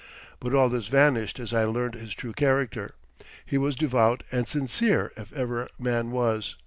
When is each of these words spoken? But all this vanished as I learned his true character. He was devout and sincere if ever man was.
But 0.39 0.55
all 0.55 0.67
this 0.67 0.87
vanished 0.87 1.39
as 1.39 1.53
I 1.53 1.65
learned 1.65 1.93
his 1.93 2.15
true 2.15 2.33
character. 2.33 2.95
He 3.45 3.59
was 3.59 3.75
devout 3.75 4.23
and 4.31 4.47
sincere 4.49 5.11
if 5.15 5.31
ever 5.31 5.67
man 5.77 6.09
was. 6.09 6.55